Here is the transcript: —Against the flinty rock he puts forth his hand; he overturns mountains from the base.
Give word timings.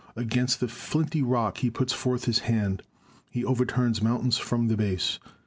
—Against 0.15 0.59
the 0.59 0.67
flinty 0.67 1.21
rock 1.21 1.59
he 1.59 1.69
puts 1.69 1.93
forth 1.93 2.25
his 2.25 2.39
hand; 2.39 2.81
he 3.29 3.45
overturns 3.45 4.01
mountains 4.01 4.39
from 4.39 4.67
the 4.67 4.75
base. 4.75 5.19